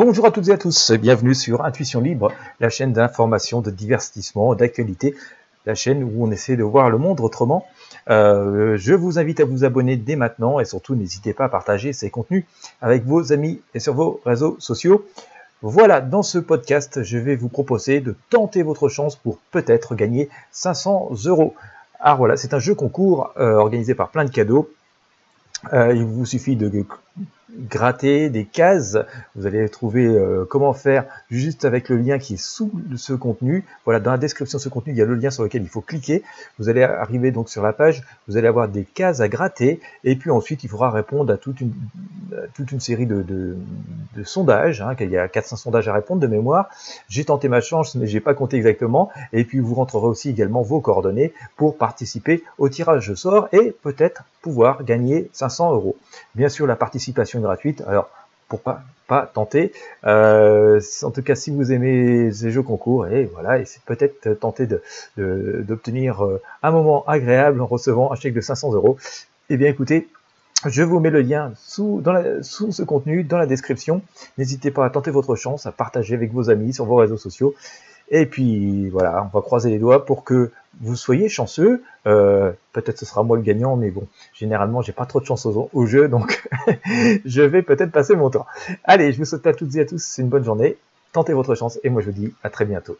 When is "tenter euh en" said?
59.32-61.10